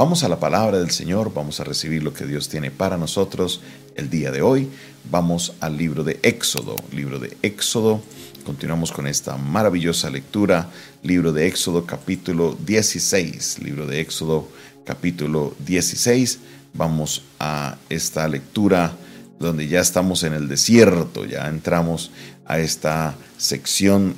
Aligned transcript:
Vamos 0.00 0.24
a 0.24 0.30
la 0.30 0.40
palabra 0.40 0.78
del 0.78 0.90
Señor, 0.90 1.30
vamos 1.34 1.60
a 1.60 1.64
recibir 1.64 2.02
lo 2.02 2.14
que 2.14 2.24
Dios 2.24 2.48
tiene 2.48 2.70
para 2.70 2.96
nosotros 2.96 3.60
el 3.96 4.08
día 4.08 4.30
de 4.30 4.40
hoy. 4.40 4.70
Vamos 5.10 5.52
al 5.60 5.76
libro 5.76 6.04
de 6.04 6.18
Éxodo, 6.22 6.74
libro 6.90 7.18
de 7.18 7.36
Éxodo. 7.42 8.00
Continuamos 8.46 8.92
con 8.92 9.06
esta 9.06 9.36
maravillosa 9.36 10.08
lectura, 10.08 10.70
libro 11.02 11.34
de 11.34 11.46
Éxodo 11.46 11.84
capítulo 11.84 12.56
16, 12.64 13.58
libro 13.58 13.86
de 13.86 14.00
Éxodo 14.00 14.48
capítulo 14.86 15.54
16. 15.66 16.38
Vamos 16.72 17.24
a 17.38 17.76
esta 17.90 18.26
lectura 18.26 18.96
donde 19.38 19.68
ya 19.68 19.80
estamos 19.80 20.22
en 20.22 20.32
el 20.32 20.48
desierto, 20.48 21.26
ya 21.26 21.46
entramos 21.46 22.10
a 22.46 22.58
esta 22.58 23.16
sección 23.36 24.14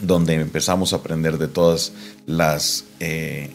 donde 0.00 0.34
empezamos 0.34 0.92
a 0.92 0.96
aprender 0.96 1.38
de 1.38 1.46
todas 1.46 1.92
las 2.26 2.86
eh, 2.98 3.50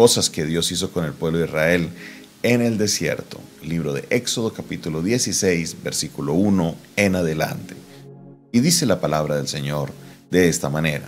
cosas 0.00 0.30
que 0.30 0.46
Dios 0.46 0.72
hizo 0.72 0.90
con 0.92 1.04
el 1.04 1.12
pueblo 1.12 1.40
de 1.40 1.44
Israel 1.44 1.90
en 2.42 2.62
el 2.62 2.78
desierto. 2.78 3.38
Libro 3.62 3.92
de 3.92 4.06
Éxodo 4.08 4.50
capítulo 4.50 5.02
16, 5.02 5.76
versículo 5.84 6.32
1 6.32 6.74
en 6.96 7.16
adelante. 7.16 7.74
Y 8.50 8.60
dice 8.60 8.86
la 8.86 8.98
palabra 8.98 9.36
del 9.36 9.46
Señor 9.46 9.92
de 10.30 10.48
esta 10.48 10.70
manera. 10.70 11.06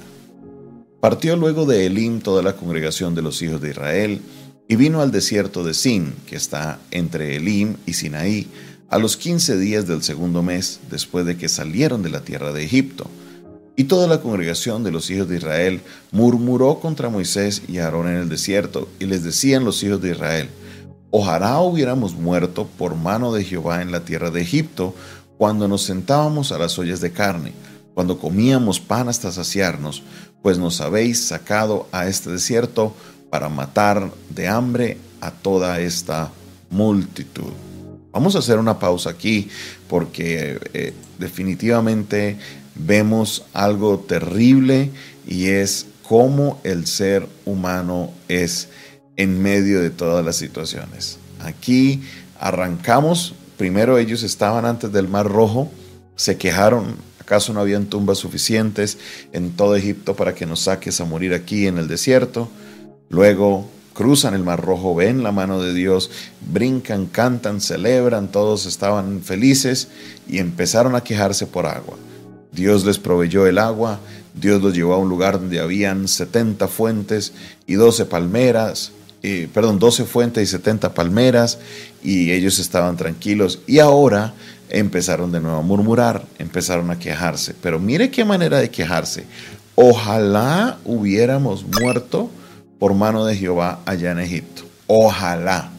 Partió 1.01 1.37
luego 1.37 1.65
de 1.65 1.87
Elim 1.87 2.20
toda 2.20 2.42
la 2.42 2.55
congregación 2.55 3.15
de 3.15 3.23
los 3.23 3.41
hijos 3.41 3.62
de 3.62 3.70
Israel, 3.70 4.20
y 4.68 4.77
vino 4.77 5.01
al 5.01 5.10
desierto 5.10 5.65
de 5.65 5.73
Sin, 5.73 6.12
que 6.27 6.37
está 6.37 6.79
entre 6.90 7.37
Elim 7.37 7.77
y 7.87 7.95
Sinaí, 7.95 8.46
a 8.90 8.98
los 8.98 9.16
quince 9.16 9.56
días 9.56 9.87
del 9.87 10.02
segundo 10.02 10.43
mes 10.43 10.80
después 10.90 11.24
de 11.24 11.38
que 11.38 11.48
salieron 11.48 12.02
de 12.02 12.10
la 12.10 12.20
tierra 12.20 12.52
de 12.52 12.62
Egipto. 12.62 13.06
Y 13.82 13.86
toda 13.86 14.06
la 14.06 14.20
congregación 14.20 14.84
de 14.84 14.92
los 14.92 15.10
hijos 15.10 15.28
de 15.28 15.38
Israel 15.38 15.80
murmuró 16.12 16.78
contra 16.78 17.09
Moisés 17.09 17.62
y 17.66 17.78
Aarón 17.78 18.06
en 18.06 18.18
el 18.18 18.28
desierto, 18.28 18.86
y 19.00 19.06
les 19.06 19.24
decían 19.24 19.64
los 19.64 19.82
hijos 19.82 20.00
de 20.00 20.12
Israel, 20.12 20.50
Ojalá 21.10 21.59
hubiéramos 21.59 22.14
muerto 22.14 22.68
por 22.78 22.95
mano 22.95 23.32
de 23.32 23.42
Jehová 23.42 23.82
en 23.82 23.90
la 23.90 24.04
tierra 24.04 24.30
de 24.30 24.40
Egipto, 24.40 24.95
cuando 25.37 25.66
nos 25.66 25.82
sentábamos 25.82 26.52
a 26.52 26.59
las 26.59 26.79
ollas 26.79 27.01
de 27.01 27.10
carne, 27.10 27.54
cuando 27.92 28.20
comíamos 28.20 28.79
pan 28.79 29.09
hasta 29.09 29.32
saciarnos, 29.32 30.04
pues 30.42 30.59
nos 30.59 30.80
habéis 30.80 31.24
sacado 31.24 31.88
a 31.90 32.07
este 32.07 32.30
desierto 32.30 32.95
para 33.30 33.48
matar 33.48 34.12
de 34.30 34.46
hambre 34.46 34.98
a 35.20 35.32
toda 35.32 35.80
esta 35.80 36.30
multitud. 36.70 37.51
Vamos 38.13 38.37
a 38.37 38.41
hacer 38.41 38.59
una 38.59 38.79
pausa 38.79 39.10
aquí 39.10 39.49
porque 39.88 40.60
eh, 40.74 40.93
definitivamente 41.18 42.37
vemos 42.74 43.45
algo 43.54 43.99
terrible 44.01 44.91
y 45.27 45.46
es 45.46 45.87
cómo 46.02 46.60
el 46.63 46.87
ser 46.87 47.27
humano 47.46 48.13
es 48.29 48.69
en 49.16 49.41
medio 49.41 49.80
de 49.80 49.91
todas 49.91 50.24
las 50.24 50.37
situaciones. 50.37 51.19
Aquí 51.41 52.02
arrancamos, 52.38 53.35
primero 53.57 53.96
ellos 53.96 54.23
estaban 54.23 54.66
antes 54.66 54.93
del 54.93 55.09
Mar 55.09 55.26
Rojo, 55.26 55.71
se 56.15 56.37
quejaron, 56.37 56.97
¿acaso 57.19 57.54
no 57.54 57.60
habían 57.60 57.87
tumbas 57.87 58.19
suficientes 58.19 58.99
en 59.32 59.52
todo 59.52 59.74
Egipto 59.74 60.15
para 60.15 60.35
que 60.35 60.45
nos 60.45 60.60
saques 60.60 61.01
a 61.01 61.07
morir 61.07 61.32
aquí 61.32 61.66
en 61.66 61.79
el 61.79 61.88
desierto? 61.88 62.51
Luego 63.09 63.71
cruzan 63.95 64.34
el 64.34 64.43
Mar 64.43 64.60
Rojo, 64.60 64.94
ven 64.94 65.22
la 65.22 65.32
mano 65.32 65.60
de 65.60 65.75
Dios, 65.75 66.10
brincan, 66.53 67.06
cantan, 67.06 67.60
celebran, 67.60 68.28
todos 68.28 68.66
estaban 68.66 69.22
felices 69.22 69.88
y 70.28 70.38
empezaron 70.38 70.94
a 70.94 71.03
quejarse 71.03 71.47
por 71.47 71.66
agua. 71.66 71.97
Dios 72.53 72.84
les 72.84 72.98
proveyó 72.98 73.47
el 73.47 73.59
agua, 73.59 74.00
Dios 74.34 74.62
los 74.62 74.75
llevó 74.75 74.94
a 74.94 74.98
un 74.98 75.09
lugar 75.09 75.41
donde 75.41 75.60
habían 75.60 76.09
70 76.09 76.69
fuentes 76.69 77.32
y 77.66 77.75
12 77.75 78.06
palmeras, 78.06 78.93
perdón, 79.54 79.78
12 79.78 80.04
fuentes 80.04 80.43
y 80.43 80.47
70 80.50 80.94
palmeras 80.94 81.59
y 82.03 82.32
ellos 82.32 82.59
estaban 82.59 82.97
tranquilos 82.97 83.60
y 83.66 83.78
ahora 83.78 84.34
empezaron 84.69 85.31
de 85.32 85.41
nuevo 85.41 85.59
a 85.59 85.62
murmurar, 85.62 86.25
empezaron 86.38 86.91
a 86.91 86.98
quejarse. 86.98 87.54
Pero 87.62 87.78
mire 87.78 88.10
qué 88.10 88.24
manera 88.24 88.59
de 88.59 88.70
quejarse. 88.70 89.24
Ojalá 89.74 90.78
hubiéramos 90.84 91.64
muerto 91.64 92.30
por 92.82 92.94
mano 92.94 93.25
de 93.25 93.37
Jehová 93.37 93.78
allá 93.87 94.10
en 94.10 94.19
Egipto. 94.19 94.65
Ojalá. 94.88 95.70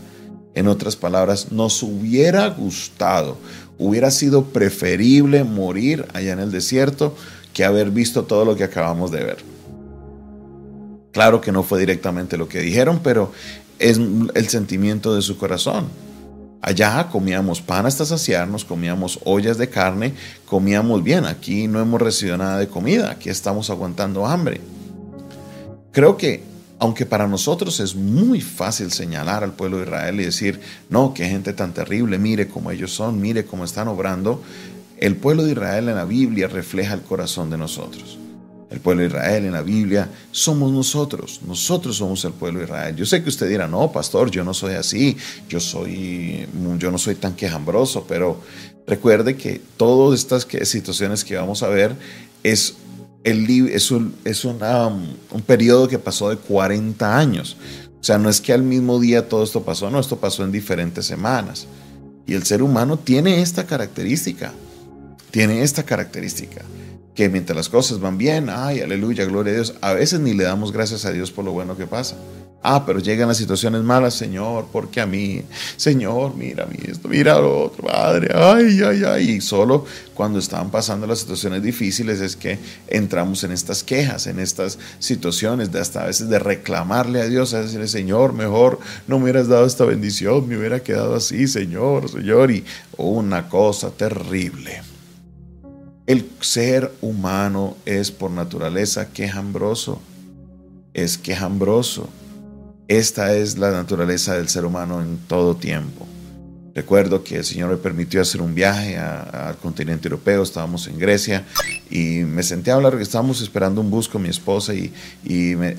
En 0.55 0.69
otras 0.69 0.95
palabras, 0.95 1.51
nos 1.51 1.83
hubiera 1.83 2.47
gustado, 2.47 3.37
hubiera 3.77 4.09
sido 4.09 4.45
preferible 4.45 5.43
morir 5.43 6.07
allá 6.13 6.31
en 6.31 6.39
el 6.39 6.49
desierto 6.49 7.13
que 7.51 7.65
haber 7.65 7.91
visto 7.91 8.23
todo 8.23 8.45
lo 8.45 8.55
que 8.55 8.63
acabamos 8.63 9.11
de 9.11 9.21
ver. 9.21 9.37
Claro 11.11 11.41
que 11.41 11.51
no 11.51 11.63
fue 11.63 11.81
directamente 11.81 12.37
lo 12.37 12.47
que 12.47 12.61
dijeron, 12.61 13.01
pero 13.03 13.33
es 13.79 13.99
el 14.33 14.47
sentimiento 14.47 15.13
de 15.13 15.23
su 15.23 15.37
corazón. 15.37 15.89
Allá 16.61 17.09
comíamos 17.11 17.59
pan 17.59 17.85
hasta 17.85 18.05
saciarnos, 18.05 18.63
comíamos 18.63 19.19
ollas 19.25 19.57
de 19.57 19.67
carne, 19.67 20.13
comíamos 20.45 21.03
bien. 21.03 21.25
Aquí 21.25 21.67
no 21.67 21.81
hemos 21.81 22.01
recibido 22.01 22.37
nada 22.37 22.59
de 22.59 22.69
comida, 22.69 23.11
aquí 23.11 23.29
estamos 23.29 23.69
aguantando 23.69 24.25
hambre. 24.25 24.61
Creo 25.91 26.15
que 26.15 26.52
aunque 26.83 27.05
para 27.05 27.29
nosotros 27.29 27.79
es 27.79 27.95
muy 27.95 28.41
fácil 28.41 28.91
señalar 28.91 29.41
al 29.41 29.53
pueblo 29.53 29.77
de 29.77 29.83
Israel 29.83 30.19
y 30.19 30.25
decir, 30.25 30.59
no, 30.89 31.13
qué 31.13 31.25
gente 31.29 31.53
tan 31.53 31.73
terrible, 31.73 32.17
mire 32.17 32.49
cómo 32.49 32.71
ellos 32.71 32.91
son, 32.91 33.21
mire 33.21 33.45
cómo 33.45 33.63
están 33.63 33.87
obrando, 33.87 34.43
el 34.97 35.15
pueblo 35.15 35.45
de 35.45 35.53
Israel 35.53 35.87
en 35.87 35.95
la 35.95 36.03
Biblia 36.03 36.49
refleja 36.49 36.93
el 36.93 37.01
corazón 37.01 37.49
de 37.49 37.57
nosotros. 37.57 38.19
El 38.69 38.81
pueblo 38.81 39.03
de 39.03 39.07
Israel 39.07 39.45
en 39.45 39.53
la 39.53 39.61
Biblia 39.61 40.09
somos 40.31 40.73
nosotros, 40.73 41.39
nosotros 41.47 41.95
somos 41.95 42.25
el 42.25 42.33
pueblo 42.33 42.59
de 42.59 42.65
Israel. 42.65 42.97
Yo 42.97 43.05
sé 43.05 43.23
que 43.23 43.29
usted 43.29 43.47
dirá, 43.47 43.65
no, 43.65 43.89
pastor, 43.89 44.29
yo 44.29 44.43
no 44.43 44.53
soy 44.53 44.73
así, 44.73 45.15
yo, 45.47 45.61
soy, 45.61 46.45
yo 46.79 46.91
no 46.91 46.97
soy 46.97 47.15
tan 47.15 47.33
quejambroso, 47.33 48.05
pero 48.09 48.41
recuerde 48.85 49.37
que 49.37 49.61
todas 49.77 50.19
estas 50.19 50.45
situaciones 50.67 51.23
que 51.23 51.37
vamos 51.37 51.63
a 51.63 51.69
ver 51.69 51.95
es 52.43 52.75
el, 53.23 53.69
es, 53.69 53.91
un, 53.91 54.15
es 54.25 54.43
un 54.45 54.59
periodo 55.45 55.87
que 55.87 55.99
pasó 55.99 56.29
de 56.29 56.37
40 56.37 57.17
años. 57.17 57.57
O 57.99 58.03
sea, 58.03 58.17
no 58.17 58.29
es 58.29 58.41
que 58.41 58.51
al 58.51 58.63
mismo 58.63 58.99
día 58.99 59.29
todo 59.29 59.43
esto 59.43 59.63
pasó, 59.63 59.89
no, 59.89 59.99
esto 59.99 60.17
pasó 60.17 60.43
en 60.43 60.51
diferentes 60.51 61.05
semanas. 61.05 61.67
Y 62.25 62.33
el 62.33 62.43
ser 62.43 62.61
humano 62.61 62.99
tiene 62.99 63.41
esta 63.41 63.65
característica, 63.65 64.53
tiene 65.31 65.63
esta 65.63 65.83
característica, 65.83 66.63
que 67.15 67.29
mientras 67.29 67.55
las 67.55 67.69
cosas 67.69 67.99
van 67.99 68.17
bien, 68.17 68.49
ay, 68.49 68.81
aleluya, 68.81 69.25
gloria 69.25 69.53
a 69.53 69.55
Dios, 69.55 69.75
a 69.81 69.93
veces 69.93 70.19
ni 70.19 70.33
le 70.33 70.43
damos 70.43 70.71
gracias 70.71 71.05
a 71.05 71.11
Dios 71.11 71.31
por 71.31 71.45
lo 71.45 71.51
bueno 71.51 71.77
que 71.77 71.87
pasa. 71.87 72.17
Ah, 72.65 72.85
pero 72.85 72.99
llegan 72.99 73.27
las 73.27 73.35
situaciones 73.35 73.83
malas, 73.83 74.13
Señor, 74.13 74.67
porque 74.71 75.01
a 75.01 75.05
mí, 75.05 75.43
Señor, 75.75 76.33
mira 76.33 76.63
a 76.63 76.67
mí 76.67 76.77
esto, 76.87 77.09
mira 77.09 77.37
lo 77.37 77.65
otro, 77.65 77.85
Padre, 77.85 78.29
ay, 78.33 78.79
ay, 78.81 79.03
ay. 79.05 79.31
Y 79.31 79.41
solo 79.41 79.85
cuando 80.13 80.39
están 80.39 80.71
pasando 80.71 81.05
las 81.05 81.19
situaciones 81.19 81.61
difíciles 81.61 82.21
es 82.21 82.37
que 82.37 82.57
entramos 82.87 83.43
en 83.43 83.51
estas 83.51 83.83
quejas, 83.83 84.27
en 84.27 84.39
estas 84.39 84.79
situaciones 84.99 85.73
de 85.73 85.81
hasta 85.81 86.03
a 86.03 86.05
veces 86.05 86.29
de 86.29 86.39
reclamarle 86.39 87.19
a 87.19 87.27
Dios, 87.27 87.53
a 87.53 87.63
decirle, 87.63 87.89
Señor, 87.89 88.31
mejor 88.31 88.79
no 89.07 89.17
me 89.17 89.23
hubieras 89.23 89.49
dado 89.49 89.65
esta 89.65 89.83
bendición, 89.83 90.47
me 90.47 90.57
hubiera 90.57 90.79
quedado 90.79 91.15
así, 91.15 91.49
Señor, 91.49 92.09
Señor. 92.09 92.49
Y 92.49 92.63
una 92.95 93.49
cosa 93.49 93.91
terrible. 93.91 94.81
El 96.07 96.29
ser 96.39 96.93
humano 97.01 97.75
es 97.85 98.09
por 98.09 98.31
naturaleza 98.31 99.09
quejambroso, 99.09 99.99
es 100.93 101.17
quejambroso 101.17 102.07
esta 102.87 103.35
es 103.35 103.57
la 103.57 103.71
naturaleza 103.71 104.35
del 104.35 104.49
ser 104.49 104.65
humano 104.65 105.01
en 105.01 105.17
todo 105.27 105.55
tiempo. 105.55 106.07
Recuerdo 106.75 107.23
que 107.23 107.37
el 107.37 107.45
Señor 107.45 107.69
me 107.69 107.77
permitió 107.77 108.19
hacer 108.19 108.41
un 108.41 108.55
viaje 108.55 108.97
al 108.97 109.57
continente 109.57 110.07
europeo, 110.07 110.41
estábamos 110.41 110.87
en 110.87 110.97
Grecia 110.97 111.45
y 111.91 112.23
me 112.23 112.41
senté 112.41 112.71
a 112.71 112.73
hablar, 112.73 112.99
estábamos 112.99 113.41
esperando 113.41 113.79
un 113.79 113.91
bus 113.91 114.09
con 114.09 114.23
mi 114.23 114.29
esposa 114.29 114.73
y, 114.73 114.91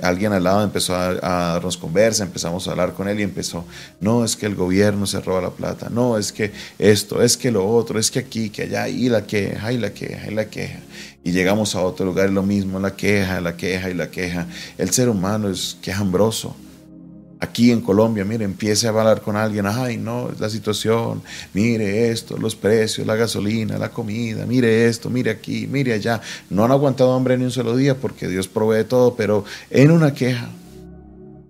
alguien 0.03 0.33
al 0.33 0.45
lado 0.45 0.63
empezó 0.63 0.95
a, 0.95 1.15
darnos 1.15 1.77
conversa, 1.77 2.23
empezamos 2.23 2.69
a 2.69 2.71
hablar 2.71 2.93
con 2.95 3.09
él 3.09 3.19
y 3.19 3.25
empezó, 3.25 3.65
no, 4.01 4.25
es 4.25 4.37
que 4.37 4.47
el 4.47 4.55
gobierno 4.55 5.05
se 5.05 5.21
roba 5.21 5.41
la 5.41 5.51
plata, 5.51 5.89
no, 5.91 6.17
es 6.17 6.31
que 6.31 6.53
esto, 6.79 7.23
es 7.23 7.37
que 7.37 7.51
lo 7.51 7.69
otro, 7.69 7.99
es 7.99 8.13
que 8.13 8.21
aquí, 8.21 8.51
que 8.51 8.63
allá, 8.63 8.89
y 8.89 9.09
la 9.09 9.27
queja, 9.27 9.73
y 9.73 9.79
la 9.79 9.93
queja, 9.93 10.31
y 10.31 10.35
la 10.35 10.45
queja. 10.45 10.79
Y 11.25 11.33
llegamos 11.33 11.75
a 11.75 11.81
otro 11.81 12.07
lugar 12.07 12.31
y 12.31 12.33
lo 12.33 12.45
mismo, 12.45 12.79
la 12.79 12.95
queja, 12.95 13.41
la 13.41 13.57
queja 13.57 13.91
y 13.91 13.95
la 13.95 14.11
queja. 14.11 14.47
El 14.79 14.91
ser 14.91 15.09
humano 15.09 15.49
es 15.49 15.77
quejambroso 15.83 16.55
aquí 17.45 17.71
en 17.71 17.81
Colombia, 17.81 18.25
mire, 18.25 18.45
empiece 18.45 18.87
a 18.87 18.91
hablar 18.91 19.21
con 19.23 19.37
alguien, 19.37 19.67
ay, 19.67 19.97
no, 19.97 20.31
es 20.31 20.41
la 20.41 20.51
situación, 20.51 21.23
mire 21.53 22.11
esto, 22.11 22.37
los 22.37 22.57
precios, 22.57 23.07
la 23.07 23.15
gasolina, 23.15 23.79
la 23.79 23.91
comida, 23.91 24.47
mire 24.47 24.87
esto, 24.87 25.11
mire 25.11 25.31
aquí, 25.31 25.67
mire 25.67 25.93
allá. 25.93 26.21
No 26.51 26.65
han 26.65 26.73
aguantado 26.73 27.15
hambre 27.15 27.39
ni 27.39 27.45
un 27.45 27.51
solo 27.51 27.77
día 27.77 27.97
porque 27.97 28.29
Dios 28.29 28.49
provee 28.49 28.85
todo, 28.85 29.15
pero 29.15 29.45
en 29.71 29.91
una 29.91 30.13
queja. 30.13 30.49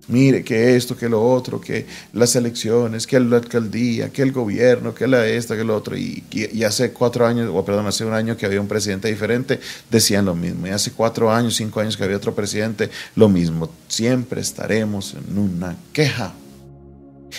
Mire, 0.07 0.45
que 0.45 0.77
esto, 0.77 0.97
que 0.97 1.09
lo 1.09 1.25
otro, 1.27 1.61
que 1.61 1.87
las 2.13 2.37
elecciones, 2.37 3.07
que 3.07 3.19
la 3.19 3.39
alcaldía, 3.39 4.11
que 4.11 4.21
el 4.23 4.33
gobierno, 4.33 4.95
que 4.95 5.07
la 5.07 5.27
esta, 5.27 5.57
que 5.57 5.65
lo 5.65 5.75
otro. 5.75 5.97
Y, 5.97 6.23
hace 6.67 6.93
cuatro 6.93 7.27
años, 7.27 7.51
o 7.53 7.65
perdón, 7.65 7.87
hace 7.87 8.05
un 8.05 8.13
año 8.13 8.37
que 8.37 8.45
había 8.45 8.61
un 8.61 8.69
presidente 8.69 9.09
diferente, 9.09 9.61
decían 9.91 10.27
lo 10.27 10.35
mismo. 10.35 10.67
Y 10.67 10.71
hace 10.71 10.93
cuatro 10.93 11.33
años, 11.33 11.57
cinco 11.57 11.81
años 11.81 11.97
que 11.97 12.05
había 12.05 12.19
otro 12.19 12.35
presidente, 12.35 12.91
lo 13.17 13.29
mismo. 13.29 13.71
Siempre 13.89 14.43
estaremos 14.43 15.15
en 15.15 15.39
una 15.39 15.77
queja. 15.93 16.35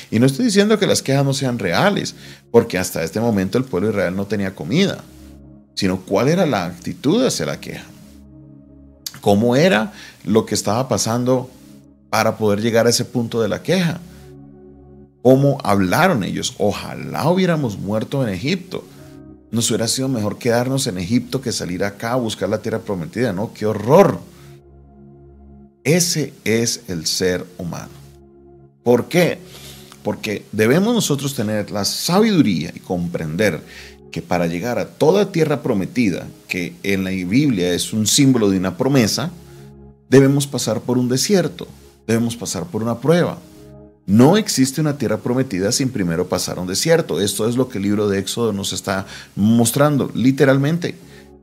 Y 0.09 0.19
no 0.19 0.25
estoy 0.25 0.45
diciendo 0.45 0.79
que 0.79 0.87
las 0.87 1.01
quejas 1.01 1.23
no 1.23 1.33
sean 1.33 1.59
reales, 1.59 2.15
porque 2.51 2.77
hasta 2.79 3.03
este 3.03 3.19
momento 3.19 3.57
el 3.57 3.63
pueblo 3.63 3.89
Israel 3.89 4.15
no 4.15 4.25
tenía 4.25 4.55
comida, 4.55 5.03
sino 5.75 6.01
cuál 6.01 6.29
era 6.29 6.45
la 6.45 6.65
actitud 6.65 7.23
hacia 7.23 7.45
la 7.45 7.59
queja. 7.59 7.85
Cómo 9.21 9.55
era 9.55 9.93
lo 10.23 10.45
que 10.45 10.55
estaba 10.55 10.87
pasando 10.87 11.49
para 12.15 12.37
poder 12.37 12.61
llegar 12.61 12.87
a 12.87 12.91
ese 12.91 13.03
punto 13.03 13.41
de 13.41 13.49
la 13.49 13.61
queja. 13.61 13.99
¿Cómo 15.21 15.57
hablaron 15.65 16.23
ellos? 16.23 16.55
Ojalá 16.59 17.29
hubiéramos 17.29 17.77
muerto 17.77 18.25
en 18.25 18.33
Egipto. 18.33 18.85
Nos 19.51 19.69
hubiera 19.69 19.89
sido 19.89 20.07
mejor 20.07 20.37
quedarnos 20.37 20.87
en 20.87 20.97
Egipto 20.97 21.41
que 21.41 21.51
salir 21.51 21.83
acá 21.83 22.13
a 22.13 22.15
buscar 22.15 22.47
la 22.47 22.59
tierra 22.59 22.79
prometida. 22.79 23.33
No, 23.33 23.51
qué 23.53 23.65
horror. 23.65 24.21
Ese 25.83 26.31
es 26.45 26.83
el 26.87 27.05
ser 27.05 27.45
humano. 27.57 27.91
¿Por 28.81 29.09
qué? 29.09 29.39
Porque 30.01 30.45
debemos 30.53 30.95
nosotros 30.95 31.35
tener 31.35 31.69
la 31.69 31.83
sabiduría 31.83 32.71
y 32.73 32.79
comprender 32.79 33.59
que 34.09 34.21
para 34.21 34.47
llegar 34.47 34.79
a 34.79 34.87
toda 34.87 35.33
tierra 35.33 35.61
prometida, 35.61 36.25
que 36.47 36.75
en 36.81 37.03
la 37.03 37.09
Biblia 37.09 37.73
es 37.73 37.91
un 37.91 38.07
símbolo 38.07 38.49
de 38.49 38.57
una 38.57 38.77
promesa, 38.77 39.31
debemos 40.07 40.47
pasar 40.47 40.79
por 40.79 40.97
un 40.97 41.09
desierto 41.09 41.67
debemos 42.07 42.35
pasar 42.35 42.65
por 42.65 42.83
una 42.83 42.99
prueba. 42.99 43.37
No 44.05 44.37
existe 44.37 44.81
una 44.81 44.97
tierra 44.97 45.17
prometida 45.17 45.71
sin 45.71 45.89
primero 45.89 46.27
pasar 46.27 46.59
un 46.59 46.67
desierto. 46.67 47.19
Esto 47.19 47.47
es 47.49 47.55
lo 47.55 47.69
que 47.69 47.79
el 47.79 47.85
libro 47.85 48.07
de 48.07 48.19
Éxodo 48.19 48.53
nos 48.53 48.71
está 48.71 49.07
mostrando, 49.35 50.11
literalmente. 50.13 50.95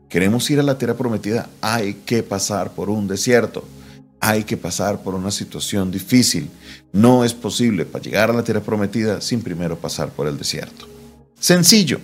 Queremos 0.09 0.49
ir 0.51 0.61
a 0.61 0.63
la 0.63 0.79
tierra 0.79 0.95
prometida, 0.95 1.49
hay 1.61 1.95
que 2.07 2.23
pasar 2.23 2.73
por 2.73 2.89
un 2.89 3.09
desierto. 3.09 3.65
Hay 4.21 4.45
que 4.45 4.57
pasar 4.57 5.03
por 5.03 5.17
una 5.17 5.33
situación 5.33 5.91
difícil. 5.91 6.49
No 6.93 7.25
es 7.25 7.35
posible 7.35 7.85
para 7.85 8.05
llegar 8.05 8.31
a 8.31 8.33
la 8.33 8.45
tierra 8.45 8.61
prometida 8.61 9.21
sin 9.21 9.43
primero 9.43 9.77
pasar 9.77 10.11
por 10.11 10.29
el 10.29 10.39
desierto. 10.39 10.87
Sencillo. 11.41 11.99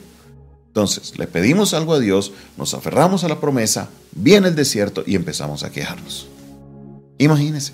Entonces, 0.67 1.17
le 1.17 1.29
pedimos 1.29 1.75
algo 1.75 1.95
a 1.95 2.01
Dios, 2.01 2.33
nos 2.57 2.75
aferramos 2.75 3.23
a 3.23 3.29
la 3.29 3.41
promesa, 3.41 3.89
viene 4.13 4.49
el 4.49 4.57
desierto 4.57 5.05
y 5.07 5.15
empezamos 5.15 5.63
a 5.63 5.71
quejarnos. 5.71 6.27
Imagínense. 7.19 7.73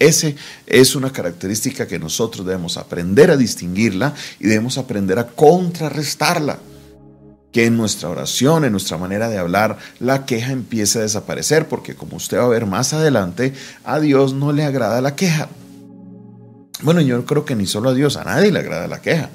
Esa 0.00 0.32
es 0.66 0.96
una 0.96 1.12
característica 1.12 1.86
que 1.86 1.98
nosotros 1.98 2.46
debemos 2.46 2.78
aprender 2.78 3.30
a 3.30 3.36
distinguirla 3.36 4.14
y 4.40 4.48
debemos 4.48 4.78
aprender 4.78 5.18
a 5.18 5.26
contrarrestarla. 5.26 6.58
Que 7.52 7.66
en 7.66 7.76
nuestra 7.76 8.08
oración, 8.08 8.64
en 8.64 8.72
nuestra 8.72 8.96
manera 8.96 9.28
de 9.28 9.36
hablar, 9.36 9.76
la 9.98 10.24
queja 10.24 10.52
empiece 10.52 11.00
a 11.00 11.02
desaparecer, 11.02 11.68
porque 11.68 11.94
como 11.94 12.16
usted 12.16 12.38
va 12.38 12.44
a 12.44 12.48
ver 12.48 12.64
más 12.64 12.94
adelante, 12.94 13.52
a 13.84 14.00
Dios 14.00 14.32
no 14.32 14.52
le 14.52 14.64
agrada 14.64 15.02
la 15.02 15.16
queja. 15.16 15.48
Bueno, 16.82 17.02
yo 17.02 17.22
creo 17.26 17.44
que 17.44 17.54
ni 17.54 17.66
solo 17.66 17.90
a 17.90 17.94
Dios, 17.94 18.16
a 18.16 18.24
nadie 18.24 18.50
le 18.50 18.60
agrada 18.60 18.86
la 18.86 19.02
queja. 19.02 19.28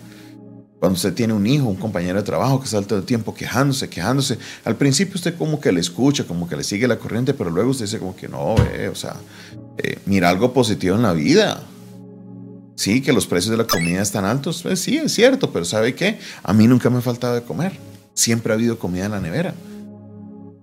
Cuando 0.79 0.95
usted 0.95 1.13
tiene 1.13 1.33
un 1.33 1.45
hijo, 1.45 1.65
un 1.65 1.75
compañero 1.75 2.18
de 2.18 2.25
trabajo 2.25 2.59
que 2.59 2.65
está 2.65 2.81
todo 2.81 2.97
el 2.97 3.06
tiempo 3.06 3.35
quejándose, 3.35 3.88
quejándose, 3.88 4.39
al 4.63 4.77
principio 4.77 5.15
usted 5.15 5.38
como 5.38 5.59
que 5.59 5.71
le 5.71 5.81
escucha, 5.81 6.23
como 6.23 6.47
que 6.47 6.56
le 6.56 6.63
sigue 6.63 6.88
la 6.88 6.97
corriente, 6.97 7.35
pero 7.35 7.51
luego 7.51 7.69
usted 7.69 7.85
dice 7.85 8.00
como 8.00 8.15
que 8.15 8.27
no, 8.27 8.56
o 8.56 8.95
sea, 8.95 9.15
eh, 9.77 10.00
mira 10.06 10.30
algo 10.30 10.54
positivo 10.54 10.95
en 10.95 11.01
la 11.01 11.13
vida. 11.13 11.63
Sí, 12.75 13.01
que 13.01 13.13
los 13.13 13.25
precios 13.25 13.51
de 13.51 13.57
la 13.57 13.68
comida 13.68 14.01
están 14.01 14.25
altos, 14.25 14.62
pues 14.63 14.81
sí, 14.81 14.98
es 14.98 15.13
cierto, 15.13 15.51
pero 15.51 15.63
¿sabe 15.63 15.95
qué? 15.95 16.19
A 16.44 16.54
mí 16.54 16.68
nunca 16.68 16.89
me 16.89 16.98
ha 16.98 17.01
faltado 17.01 17.36
de 17.36 17.44
comer. 17.44 17.74
Siempre 18.13 18.51
ha 18.51 18.56
habido 18.56 18.77
comida 18.77 19.06
en 19.06 19.12
la 19.12 19.22
nevera. 19.22 19.54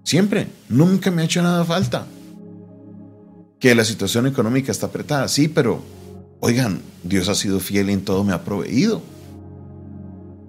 Siempre, 0.05 0.49
nunca 0.69 1.11
me 1.11 1.23
ha 1.23 1.25
hecho 1.25 1.43
nada 1.43 1.65
falta. 1.65 2.07
Que 3.59 3.75
la 3.75 3.85
situación 3.85 4.27
económica 4.27 4.73
está 4.73 4.87
apretada, 4.87 5.29
sí, 5.29 5.49
pero 5.49 5.83
oigan, 6.41 6.83
Dios 7.03 7.29
ha 7.29 7.35
sido 7.35 7.61
fiel 7.61 7.89
y 7.89 7.95
en 7.95 8.05
todo 8.05 8.25
me 8.25 8.33
ha 8.33 8.45
proveído. 8.45 9.03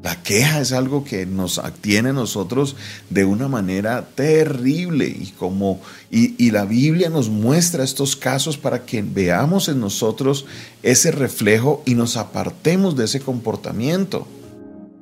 La 0.04 0.22
queja 0.22 0.60
es 0.60 0.74
algo 0.74 1.06
que 1.06 1.26
nos 1.26 1.62
tiene 1.80 2.10
a 2.10 2.14
nosotros 2.14 2.76
de 3.10 3.24
una 3.24 3.48
manera 3.48 4.06
terrible 4.16 5.08
y 5.08 5.34
como 5.40 5.80
y, 6.12 6.36
y, 6.38 6.52
la 6.52 6.66
Biblia 6.66 7.10
nos 7.10 7.30
muestra 7.30 7.86
estos 7.86 8.18
casos 8.18 8.58
para 8.58 8.86
que 8.86 9.02
veamos 9.02 9.70
en 9.70 9.80
nosotros 9.80 10.46
ese 10.84 11.12
reflejo 11.12 11.82
y 11.86 11.96
nos 11.96 12.18
apartemos 12.18 12.98
de 12.98 13.06
ese 13.06 13.22
comportamiento. 13.22 14.28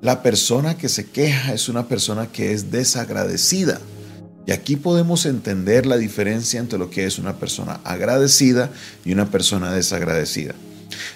La 0.04 0.22
persona 0.22 0.78
que 0.78 0.88
se 0.88 1.10
queja 1.10 1.52
es 1.52 1.68
una 1.68 1.88
persona 1.88 2.28
que 2.28 2.54
es 2.54 2.70
desagradecida. 2.70 3.82
Y 4.46 4.52
aquí 4.52 4.76
podemos 4.76 5.26
entender 5.26 5.88
la 5.88 5.98
diferencia 5.98 6.60
entre 6.60 6.78
lo 6.78 6.92
que 6.92 7.06
es 7.06 7.18
una 7.18 7.38
persona 7.38 7.80
agradecida 7.84 8.70
y 9.04 9.14
una 9.14 9.32
persona 9.32 9.72
desagradecida. 9.72 10.54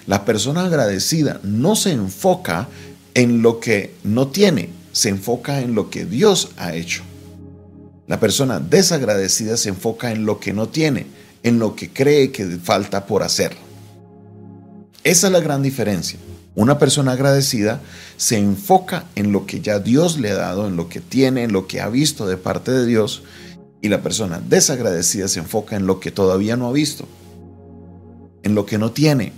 La 0.08 0.24
persona 0.24 0.64
agradecida 0.64 1.40
no 1.44 1.76
se 1.76 1.92
enfoca 1.92 2.68
en 3.16 3.40
lo 3.40 3.60
que 3.60 3.94
no 4.04 4.28
tiene, 4.28 4.68
se 4.92 5.08
enfoca 5.08 5.62
en 5.62 5.74
lo 5.74 5.88
que 5.88 6.04
Dios 6.04 6.50
ha 6.58 6.74
hecho. 6.74 7.02
La 8.06 8.20
persona 8.20 8.60
desagradecida 8.60 9.56
se 9.56 9.70
enfoca 9.70 10.12
en 10.12 10.26
lo 10.26 10.38
que 10.38 10.52
no 10.52 10.68
tiene, 10.68 11.06
en 11.42 11.58
lo 11.58 11.74
que 11.74 11.90
cree 11.90 12.30
que 12.30 12.44
falta 12.44 13.06
por 13.06 13.22
hacer. 13.22 13.56
Esa 15.02 15.28
es 15.28 15.32
la 15.32 15.40
gran 15.40 15.62
diferencia. 15.62 16.18
Una 16.54 16.78
persona 16.78 17.12
agradecida 17.12 17.80
se 18.18 18.36
enfoca 18.36 19.06
en 19.14 19.32
lo 19.32 19.46
que 19.46 19.62
ya 19.62 19.78
Dios 19.78 20.18
le 20.18 20.32
ha 20.32 20.36
dado, 20.36 20.66
en 20.66 20.76
lo 20.76 20.90
que 20.90 21.00
tiene, 21.00 21.44
en 21.44 21.54
lo 21.54 21.66
que 21.66 21.80
ha 21.80 21.88
visto 21.88 22.26
de 22.26 22.36
parte 22.36 22.70
de 22.70 22.84
Dios. 22.84 23.22
Y 23.80 23.88
la 23.88 24.02
persona 24.02 24.42
desagradecida 24.46 25.28
se 25.28 25.38
enfoca 25.38 25.76
en 25.76 25.86
lo 25.86 26.00
que 26.00 26.10
todavía 26.10 26.58
no 26.58 26.68
ha 26.68 26.72
visto, 26.72 27.08
en 28.42 28.54
lo 28.54 28.66
que 28.66 28.76
no 28.76 28.92
tiene, 28.92 29.32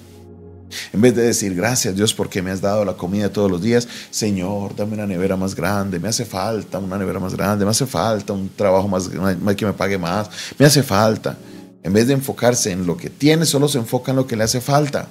en 0.92 1.00
vez 1.00 1.14
de 1.14 1.22
decir, 1.22 1.54
gracias 1.54 1.96
Dios 1.96 2.14
porque 2.14 2.42
me 2.42 2.50
has 2.50 2.60
dado 2.60 2.84
la 2.84 2.94
comida 2.94 3.32
todos 3.32 3.50
los 3.50 3.62
días, 3.62 3.88
Señor, 4.10 4.74
dame 4.76 4.94
una 4.94 5.06
nevera 5.06 5.36
más 5.36 5.54
grande, 5.54 5.98
me 5.98 6.08
hace 6.08 6.24
falta 6.24 6.78
una 6.78 6.98
nevera 6.98 7.20
más 7.20 7.34
grande, 7.34 7.64
me 7.64 7.70
hace 7.70 7.86
falta 7.86 8.32
un 8.32 8.50
trabajo 8.54 8.88
más, 8.88 9.08
que 9.56 9.66
me 9.66 9.72
pague 9.72 9.98
más, 9.98 10.28
me 10.58 10.66
hace 10.66 10.82
falta. 10.82 11.36
En 11.82 11.92
vez 11.92 12.06
de 12.06 12.14
enfocarse 12.14 12.70
en 12.70 12.86
lo 12.86 12.96
que 12.96 13.08
tiene, 13.08 13.46
solo 13.46 13.68
se 13.68 13.78
enfoca 13.78 14.10
en 14.10 14.16
lo 14.16 14.26
que 14.26 14.36
le 14.36 14.44
hace 14.44 14.60
falta. 14.60 15.08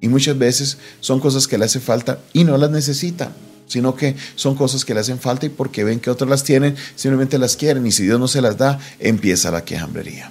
Y 0.00 0.08
muchas 0.08 0.36
veces 0.36 0.78
son 1.00 1.20
cosas 1.20 1.46
que 1.46 1.58
le 1.58 1.64
hace 1.64 1.80
falta 1.80 2.18
y 2.32 2.44
no 2.44 2.56
las 2.58 2.70
necesita, 2.70 3.32
sino 3.66 3.94
que 3.94 4.16
son 4.34 4.54
cosas 4.54 4.84
que 4.84 4.94
le 4.94 5.00
hacen 5.00 5.18
falta 5.18 5.46
y 5.46 5.48
porque 5.48 5.84
ven 5.84 6.00
que 6.00 6.10
otros 6.10 6.28
las 6.28 6.44
tienen, 6.44 6.76
simplemente 6.96 7.38
las 7.38 7.56
quieren 7.56 7.86
y 7.86 7.92
si 7.92 8.04
Dios 8.04 8.20
no 8.20 8.28
se 8.28 8.42
las 8.42 8.58
da, 8.58 8.78
empieza 8.98 9.50
la 9.50 9.64
quejambrería. 9.64 10.30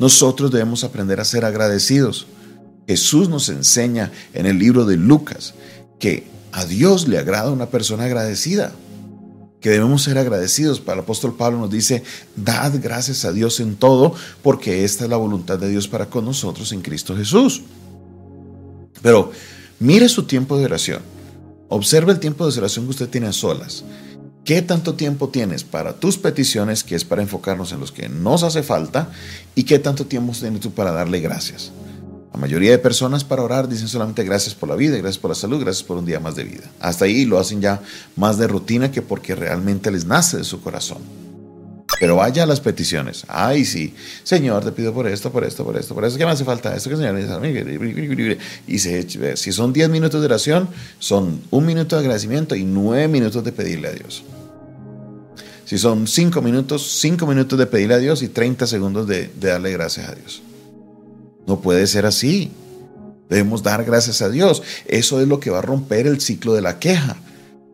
Nosotros 0.00 0.50
debemos 0.50 0.82
aprender 0.82 1.20
a 1.20 1.24
ser 1.26 1.44
agradecidos. 1.44 2.26
Jesús 2.88 3.28
nos 3.28 3.50
enseña 3.50 4.10
en 4.32 4.46
el 4.46 4.58
libro 4.58 4.86
de 4.86 4.96
Lucas 4.96 5.52
que 5.98 6.26
a 6.52 6.64
Dios 6.64 7.06
le 7.06 7.18
agrada 7.18 7.52
una 7.52 7.66
persona 7.66 8.04
agradecida, 8.04 8.72
que 9.60 9.68
debemos 9.68 10.02
ser 10.02 10.16
agradecidos. 10.16 10.82
El 10.86 10.98
apóstol 10.98 11.36
Pablo 11.36 11.58
nos 11.58 11.70
dice, 11.70 12.02
dad 12.34 12.72
gracias 12.82 13.26
a 13.26 13.32
Dios 13.32 13.60
en 13.60 13.76
todo, 13.76 14.14
porque 14.42 14.84
esta 14.84 15.04
es 15.04 15.10
la 15.10 15.18
voluntad 15.18 15.58
de 15.58 15.68
Dios 15.68 15.86
para 15.86 16.06
con 16.06 16.24
nosotros 16.24 16.72
en 16.72 16.80
Cristo 16.80 17.14
Jesús. 17.14 17.60
Pero 19.02 19.30
mire 19.78 20.08
su 20.08 20.22
tiempo 20.22 20.56
de 20.56 20.64
oración. 20.64 21.02
Observe 21.68 22.12
el 22.12 22.20
tiempo 22.20 22.50
de 22.50 22.58
oración 22.58 22.86
que 22.86 22.92
usted 22.92 23.08
tiene 23.10 23.26
a 23.26 23.32
solas. 23.34 23.84
¿Qué 24.44 24.62
tanto 24.62 24.94
tiempo 24.94 25.28
tienes 25.28 25.64
para 25.64 25.94
tus 25.94 26.16
peticiones, 26.16 26.82
que 26.82 26.96
es 26.96 27.04
para 27.04 27.22
enfocarnos 27.22 27.72
en 27.72 27.80
los 27.80 27.92
que 27.92 28.08
nos 28.08 28.42
hace 28.42 28.62
falta? 28.62 29.10
¿Y 29.54 29.64
qué 29.64 29.78
tanto 29.78 30.06
tiempo 30.06 30.32
tienes 30.32 30.60
tú 30.60 30.70
para 30.70 30.92
darle 30.92 31.20
gracias? 31.20 31.72
La 32.32 32.40
mayoría 32.40 32.70
de 32.70 32.78
personas 32.78 33.22
para 33.22 33.42
orar 33.42 33.68
dicen 33.68 33.88
solamente 33.88 34.24
gracias 34.24 34.54
por 34.54 34.68
la 34.68 34.76
vida, 34.76 34.96
gracias 34.96 35.18
por 35.18 35.30
la 35.30 35.34
salud, 35.34 35.60
gracias 35.60 35.84
por 35.84 35.98
un 35.98 36.06
día 36.06 36.20
más 36.20 36.36
de 36.36 36.44
vida. 36.44 36.70
Hasta 36.80 37.04
ahí 37.04 37.26
lo 37.26 37.38
hacen 37.38 37.60
ya 37.60 37.82
más 38.16 38.38
de 38.38 38.46
rutina 38.46 38.90
que 38.90 39.02
porque 39.02 39.34
realmente 39.34 39.90
les 39.90 40.06
nace 40.06 40.38
de 40.38 40.44
su 40.44 40.62
corazón. 40.62 40.98
Pero 42.00 42.16
vaya 42.16 42.44
a 42.44 42.46
las 42.46 42.60
peticiones. 42.60 43.26
Ay, 43.28 43.66
sí. 43.66 43.92
Señor, 44.24 44.64
te 44.64 44.72
pido 44.72 44.94
por 44.94 45.06
esto, 45.06 45.30
por 45.30 45.44
esto, 45.44 45.64
por 45.66 45.76
esto, 45.76 45.94
por 45.94 46.06
esto. 46.06 46.18
¿Qué 46.18 46.24
me 46.24 46.30
hace 46.30 46.46
falta? 46.46 46.74
Esto 46.74 46.88
que 46.88 46.96
Señor 46.96 48.38
Y 48.66 48.78
se, 48.78 49.36
si 49.36 49.52
son 49.52 49.74
10 49.74 49.90
minutos 49.90 50.18
de 50.18 50.24
oración, 50.24 50.70
son 50.98 51.42
un 51.50 51.66
minuto 51.66 51.96
de 51.96 52.00
agradecimiento 52.00 52.56
y 52.56 52.64
9 52.64 53.06
minutos 53.08 53.44
de 53.44 53.52
pedirle 53.52 53.88
a 53.88 53.92
Dios. 53.92 54.24
Si 55.66 55.76
son 55.76 56.06
5 56.06 56.40
minutos, 56.40 56.90
5 57.00 57.26
minutos 57.26 57.58
de 57.58 57.66
pedirle 57.66 57.94
a 57.96 57.98
Dios 57.98 58.22
y 58.22 58.28
30 58.28 58.66
segundos 58.66 59.06
de, 59.06 59.30
de 59.38 59.48
darle 59.48 59.70
gracias 59.70 60.08
a 60.08 60.14
Dios. 60.14 60.40
No 61.46 61.60
puede 61.60 61.86
ser 61.86 62.06
así. 62.06 62.50
Debemos 63.28 63.62
dar 63.62 63.84
gracias 63.84 64.22
a 64.22 64.30
Dios. 64.30 64.62
Eso 64.86 65.20
es 65.20 65.28
lo 65.28 65.38
que 65.38 65.50
va 65.50 65.58
a 65.58 65.62
romper 65.62 66.06
el 66.06 66.22
ciclo 66.22 66.54
de 66.54 66.62
la 66.62 66.78
queja 66.78 67.18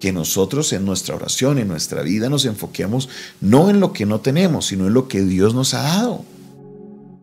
que 0.00 0.12
nosotros 0.12 0.72
en 0.72 0.84
nuestra 0.84 1.14
oración, 1.14 1.58
en 1.58 1.68
nuestra 1.68 2.02
vida, 2.02 2.28
nos 2.28 2.44
enfoquemos 2.44 3.08
no 3.40 3.70
en 3.70 3.80
lo 3.80 3.92
que 3.92 4.06
no 4.06 4.20
tenemos, 4.20 4.66
sino 4.66 4.86
en 4.86 4.94
lo 4.94 5.08
que 5.08 5.22
Dios 5.22 5.54
nos 5.54 5.74
ha 5.74 5.82
dado. 5.82 6.24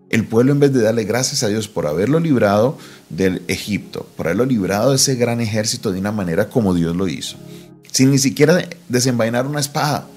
El 0.10 0.27
pueblo 0.27 0.51
en 0.51 0.60
vez 0.60 0.74
de 0.74 0.82
darle 0.82 1.06
gracias 1.06 1.44
a 1.44 1.48
Dios 1.48 1.68
por 1.68 1.88
haberlo 1.88 2.20
librado 2.20 2.77
del 3.10 3.42
Egipto, 3.48 4.08
por 4.15 4.27
haberlo 4.27 4.46
librado 4.46 4.92
de 4.92 4.98
ese 4.98 5.15
gran 5.15 5.42
ejército 5.42 5.92
de 5.92 6.00
una 6.00 6.12
manera 6.12 6.50
como 6.50 6.74
Dios 6.74 6.96
lo 6.96 7.08
hizo, 7.08 7.38
sin 7.92 8.12
ni 8.12 8.20
siquiera 8.20 8.68
desenvainar 8.89 9.48
una 9.48 9.60
espada. 9.60 10.08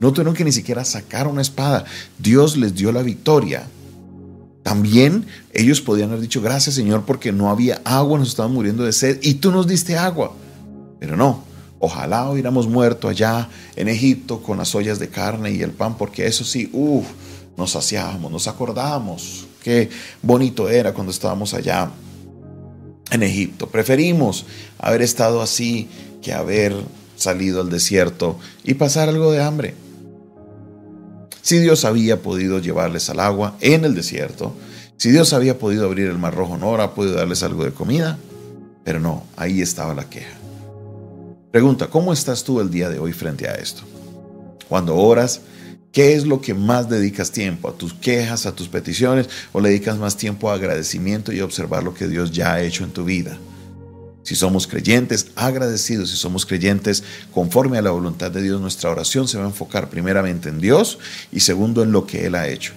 No 0.00 0.12
tuvieron 0.12 0.34
que 0.34 0.44
ni 0.44 0.50
siquiera 0.50 0.84
sacar 0.84 1.28
una 1.28 1.42
espada. 1.42 1.84
Dios 2.18 2.56
les 2.56 2.74
dio 2.74 2.90
la 2.90 3.02
victoria. 3.02 3.68
También 4.64 5.26
ellos 5.52 5.80
podían 5.80 6.08
haber 6.10 6.22
dicho, 6.22 6.42
gracias 6.42 6.74
Señor, 6.74 7.04
porque 7.04 7.30
no 7.30 7.50
había 7.50 7.80
agua, 7.84 8.18
nos 8.18 8.28
estaban 8.28 8.52
muriendo 8.52 8.84
de 8.84 8.92
sed 8.92 9.18
y 9.22 9.34
tú 9.34 9.52
nos 9.52 9.68
diste 9.68 9.96
agua. 9.96 10.34
Pero 10.98 11.16
no, 11.16 11.44
ojalá 11.84 12.30
hubiéramos 12.30 12.68
muerto 12.68 13.08
allá 13.08 13.48
en 13.74 13.88
Egipto 13.88 14.40
con 14.40 14.58
las 14.58 14.72
ollas 14.76 15.00
de 15.00 15.08
carne 15.08 15.50
y 15.50 15.62
el 15.62 15.72
pan, 15.72 15.98
porque 15.98 16.26
eso 16.26 16.44
sí, 16.44 16.70
uff, 16.72 17.06
nos 17.56 17.72
saciábamos, 17.72 18.30
nos 18.30 18.46
acordábamos 18.46 19.46
qué 19.60 19.90
bonito 20.22 20.68
era 20.68 20.94
cuando 20.94 21.10
estábamos 21.10 21.54
allá 21.54 21.90
en 23.10 23.22
Egipto. 23.24 23.66
Preferimos 23.66 24.46
haber 24.78 25.02
estado 25.02 25.42
así 25.42 25.88
que 26.22 26.32
haber 26.32 26.72
salido 27.16 27.60
al 27.60 27.68
desierto 27.68 28.38
y 28.62 28.74
pasar 28.74 29.08
algo 29.08 29.32
de 29.32 29.42
hambre. 29.42 29.74
Si 31.42 31.58
Dios 31.58 31.84
había 31.84 32.22
podido 32.22 32.60
llevarles 32.60 33.10
al 33.10 33.18
agua 33.18 33.56
en 33.60 33.84
el 33.84 33.96
desierto, 33.96 34.54
si 34.98 35.10
Dios 35.10 35.32
había 35.32 35.58
podido 35.58 35.86
abrir 35.86 36.06
el 36.06 36.18
mar 36.18 36.36
rojo, 36.36 36.56
no 36.58 36.70
habrá 36.70 36.94
podido 36.94 37.16
darles 37.16 37.42
algo 37.42 37.64
de 37.64 37.72
comida. 37.72 38.18
Pero 38.84 39.00
no, 39.00 39.24
ahí 39.36 39.60
estaba 39.60 39.94
la 39.94 40.08
queja. 40.08 40.42
Pregunta, 41.52 41.88
¿cómo 41.88 42.14
estás 42.14 42.42
tú 42.42 42.60
el 42.60 42.70
día 42.70 42.88
de 42.88 42.98
hoy 42.98 43.12
frente 43.12 43.46
a 43.46 43.52
esto? 43.52 43.82
Cuando 44.68 44.96
oras, 44.96 45.42
¿Qué 45.92 46.14
es 46.14 46.24
lo 46.26 46.40
que 46.40 46.54
más 46.54 46.88
dedicas 46.88 47.30
tiempo? 47.30 47.68
¿A 47.68 47.74
tus 47.74 47.92
quejas, 47.92 48.46
a 48.46 48.56
tus 48.56 48.66
peticiones? 48.66 49.28
¿O 49.52 49.60
le 49.60 49.68
dedicas 49.68 49.98
más 49.98 50.16
tiempo 50.16 50.50
a 50.50 50.54
agradecimiento 50.54 51.34
y 51.34 51.42
observar 51.42 51.82
lo 51.82 51.92
que 51.92 52.08
Dios 52.08 52.32
ya 52.32 52.54
ha 52.54 52.62
hecho 52.62 52.82
en 52.82 52.92
tu 52.92 53.04
vida? 53.04 53.36
Si 54.22 54.34
somos 54.34 54.66
creyentes, 54.66 55.26
agradecidos, 55.36 56.08
si 56.08 56.16
somos 56.16 56.46
creyentes 56.46 57.04
conforme 57.30 57.76
a 57.76 57.82
la 57.82 57.90
voluntad 57.90 58.30
de 58.30 58.40
Dios, 58.40 58.58
nuestra 58.58 58.88
oración 58.88 59.28
se 59.28 59.36
va 59.36 59.44
a 59.44 59.48
enfocar 59.48 59.90
primeramente 59.90 60.48
en 60.48 60.62
Dios 60.62 60.98
y 61.30 61.40
segundo 61.40 61.82
en 61.82 61.92
lo 61.92 62.06
que 62.06 62.24
Él 62.24 62.36
ha 62.36 62.48
hecho. 62.48 62.72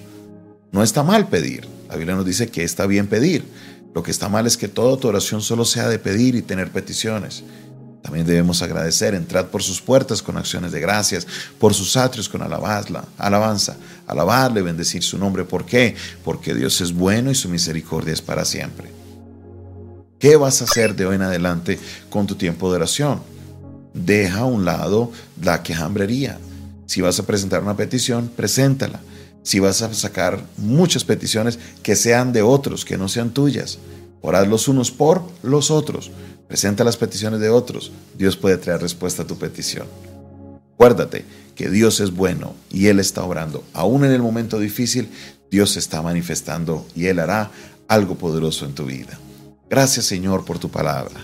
No 0.73 0.83
está 0.83 1.01
mal 1.01 1.29
pedir. 1.29 1.65
La 1.87 1.95
Biblia 1.95 2.15
nos 2.15 2.25
dice 2.25 2.49
que 2.49 2.63
está 2.63 2.85
bien 2.85 3.07
pedir. 3.07 3.45
Lo 3.93 4.03
que 4.03 4.11
está 4.11 4.27
mal 4.27 4.45
es 4.45 4.57
que 4.57 4.67
toda 4.67 4.97
tu 4.97 5.07
oración 5.07 5.41
solo 5.41 5.63
sea 5.63 5.87
de 5.87 5.99
pedir 5.99 6.35
y 6.35 6.41
tener 6.41 6.69
peticiones. 6.69 7.45
También 8.05 8.27
debemos 8.27 8.61
agradecer, 8.61 9.15
entrad 9.15 9.47
por 9.47 9.63
sus 9.63 9.81
puertas 9.81 10.21
con 10.21 10.37
acciones 10.37 10.71
de 10.71 10.79
gracias, 10.79 11.25
por 11.57 11.73
sus 11.73 11.97
atrios 11.97 12.29
con 12.29 12.43
alabanza, 12.43 13.03
alabanza, 13.17 13.77
alabarle, 14.05 14.61
bendecir 14.61 15.01
su 15.01 15.17
nombre. 15.17 15.43
¿Por 15.43 15.65
qué? 15.65 15.95
Porque 16.23 16.53
Dios 16.53 16.81
es 16.81 16.93
bueno 16.93 17.31
y 17.31 17.35
su 17.35 17.49
misericordia 17.49 18.13
es 18.13 18.21
para 18.21 18.45
siempre. 18.45 18.91
¿Qué 20.19 20.35
vas 20.35 20.61
a 20.61 20.65
hacer 20.65 20.95
de 20.95 21.07
hoy 21.07 21.15
en 21.15 21.23
adelante 21.23 21.79
con 22.11 22.27
tu 22.27 22.35
tiempo 22.35 22.69
de 22.69 22.75
oración? 22.75 23.21
Deja 23.95 24.41
a 24.41 24.45
un 24.45 24.65
lado 24.65 25.11
la 25.41 25.63
quejambrería. 25.63 26.37
Si 26.85 27.01
vas 27.01 27.17
a 27.17 27.25
presentar 27.25 27.63
una 27.63 27.75
petición, 27.75 28.29
preséntala. 28.35 28.99
Si 29.41 29.59
vas 29.59 29.81
a 29.81 29.91
sacar 29.95 30.43
muchas 30.57 31.03
peticiones, 31.03 31.57
que 31.81 31.95
sean 31.95 32.33
de 32.33 32.43
otros, 32.43 32.85
que 32.85 32.99
no 32.99 33.09
sean 33.09 33.31
tuyas. 33.31 33.79
Orad 34.25 34.47
los 34.47 34.67
unos 34.67 34.89
por 34.89 35.21
los 35.43 35.69
otros. 35.69 36.09
Presenta 36.47 36.83
las 36.83 36.97
peticiones 36.97 37.39
de 37.39 37.49
otros. 37.49 37.91
Dios 38.17 38.35
puede 38.35 38.57
traer 38.57 38.81
respuesta 38.81 39.21
a 39.21 39.27
tu 39.27 39.37
petición. 39.37 39.85
Acuérdate 40.73 41.25
que 41.53 41.69
Dios 41.69 41.99
es 41.99 42.09
bueno 42.09 42.55
y 42.71 42.87
Él 42.87 42.99
está 42.99 43.23
obrando. 43.23 43.63
Aún 43.73 44.03
en 44.03 44.11
el 44.11 44.23
momento 44.23 44.57
difícil, 44.57 45.09
Dios 45.51 45.77
está 45.77 46.01
manifestando 46.01 46.87
y 46.95 47.05
Él 47.05 47.19
hará 47.19 47.51
algo 47.87 48.15
poderoso 48.15 48.65
en 48.65 48.73
tu 48.73 48.85
vida. 48.85 49.19
Gracias 49.69 50.05
Señor 50.05 50.43
por 50.43 50.57
tu 50.57 50.69
palabra. 50.69 51.23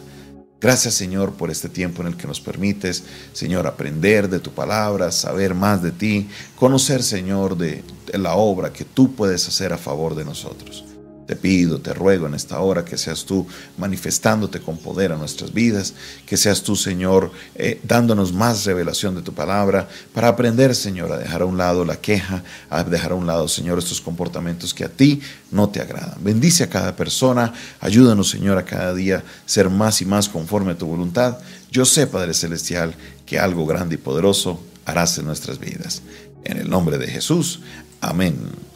Gracias 0.60 0.94
Señor 0.94 1.34
por 1.34 1.50
este 1.50 1.70
tiempo 1.70 2.04
en 2.04 2.10
el 2.10 2.18
que 2.18 2.28
nos 2.28 2.40
permites, 2.40 3.04
Señor, 3.34 3.66
aprender 3.66 4.30
de 4.30 4.40
tu 4.40 4.52
palabra, 4.52 5.12
saber 5.12 5.56
más 5.56 5.82
de 5.82 5.92
ti, 5.92 6.30
conocer, 6.56 7.02
Señor, 7.02 7.58
de, 7.58 7.84
la 8.14 8.36
obra 8.36 8.72
que 8.72 8.86
tú 8.86 9.16
puedes 9.16 9.48
hacer 9.48 9.74
a 9.74 9.80
favor 9.80 10.14
de 10.14 10.24
nosotros. 10.24 10.86
Te 11.32 11.38
pido, 11.38 11.80
te 11.80 11.94
ruego 11.94 12.28
en 12.28 12.34
esta 12.34 12.60
hora 12.60 12.84
que 12.84 12.98
seas 12.98 13.24
tú 13.24 13.48
manifestándote 13.78 14.60
con 14.60 14.76
poder 14.76 15.14
a 15.14 15.16
nuestras 15.16 15.54
vidas, 15.54 15.94
que 16.26 16.36
seas 16.36 16.62
tú, 16.62 16.76
Señor, 16.76 17.32
eh, 17.56 17.80
dándonos 17.84 18.34
más 18.34 18.66
revelación 18.66 19.16
de 19.16 19.22
tu 19.22 19.32
palabra 19.34 19.88
para 20.14 20.28
aprender, 20.28 20.76
Señor, 20.76 21.10
a 21.10 21.18
dejar 21.18 21.44
a 21.44 21.46
un 21.46 21.58
lado 21.58 21.86
la 21.86 21.96
queja, 21.96 22.44
a 22.70 22.84
dejar 22.84 23.14
a 23.14 23.16
un 23.16 23.28
lado, 23.28 23.48
Señor, 23.48 23.80
estos 23.80 24.02
comportamientos 24.02 24.74
que 24.74 24.84
a 24.84 24.90
ti 24.90 25.22
no 25.52 25.70
te 25.70 25.80
agradan. 25.80 26.22
Bendice 26.22 26.66
a 26.66 26.70
cada 26.70 26.98
persona, 26.98 27.54
ayúdanos, 27.80 28.30
Señor, 28.30 28.58
a 28.58 28.66
cada 28.66 28.94
día 28.94 29.24
ser 29.46 29.70
más 29.70 30.02
y 30.02 30.06
más 30.06 30.28
conforme 30.28 30.74
a 30.74 30.78
tu 30.78 30.86
voluntad. 30.86 31.38
Yo 31.72 31.86
sé, 31.86 32.08
Padre 32.08 32.34
Celestial, 32.34 32.94
que 33.26 33.40
algo 33.40 33.66
grande 33.66 33.96
y 33.96 34.00
poderoso 34.00 34.62
harás 34.84 35.18
en 35.18 35.28
nuestras 35.28 35.60
vidas. 35.60 36.02
En 36.44 36.58
el 36.58 36.70
nombre 36.70 36.98
de 36.98 37.08
Jesús. 37.08 37.62
Amén. 38.02 38.36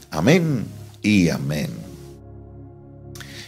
Amén 0.09 0.63
y 1.01 1.27
amén. 1.27 1.84